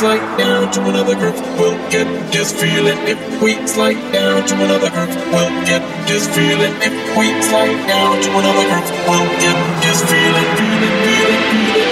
[0.00, 2.96] slide down to another group, we'll get this feeling.
[3.06, 6.72] If we slide down to another group, we'll get this feeling.
[6.80, 11.89] If we slide down to another group, we'll get this feeling, feeling, feeling, feeling,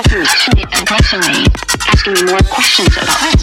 [0.00, 0.68] have mentioned it
[1.88, 3.42] asking me more questions about it.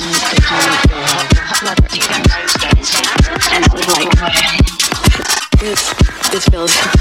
[3.53, 4.37] And I was like,
[5.59, 5.81] this,
[6.31, 6.96] this feels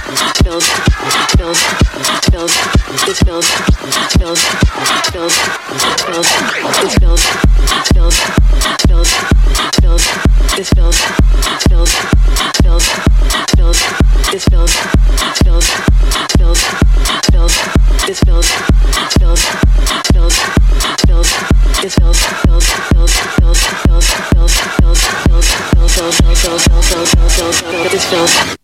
[28.11, 28.56] 就是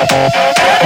[0.00, 0.78] Música